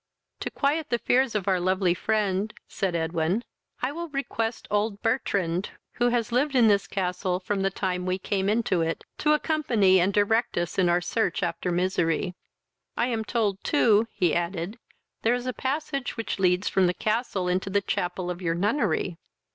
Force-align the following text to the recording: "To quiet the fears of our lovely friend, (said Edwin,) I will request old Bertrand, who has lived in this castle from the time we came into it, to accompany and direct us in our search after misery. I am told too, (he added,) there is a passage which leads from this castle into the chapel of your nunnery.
"To 0.39 0.49
quiet 0.49 0.89
the 0.89 0.97
fears 0.97 1.35
of 1.35 1.47
our 1.47 1.59
lovely 1.59 1.93
friend, 1.93 2.51
(said 2.67 2.95
Edwin,) 2.95 3.43
I 3.83 3.91
will 3.91 4.09
request 4.09 4.67
old 4.71 4.99
Bertrand, 5.03 5.69
who 5.97 6.09
has 6.09 6.31
lived 6.31 6.55
in 6.55 6.67
this 6.67 6.87
castle 6.87 7.39
from 7.39 7.61
the 7.61 7.69
time 7.69 8.07
we 8.07 8.17
came 8.17 8.49
into 8.49 8.81
it, 8.81 9.03
to 9.19 9.33
accompany 9.33 9.99
and 9.99 10.11
direct 10.11 10.57
us 10.57 10.79
in 10.79 10.89
our 10.89 11.01
search 11.01 11.43
after 11.43 11.69
misery. 11.71 12.33
I 12.97 13.09
am 13.09 13.23
told 13.23 13.63
too, 13.63 14.07
(he 14.11 14.33
added,) 14.33 14.79
there 15.21 15.35
is 15.35 15.45
a 15.45 15.53
passage 15.53 16.17
which 16.17 16.39
leads 16.39 16.67
from 16.67 16.87
this 16.87 16.95
castle 16.97 17.47
into 17.47 17.69
the 17.69 17.79
chapel 17.81 18.31
of 18.31 18.41
your 18.41 18.55
nunnery. 18.55 19.19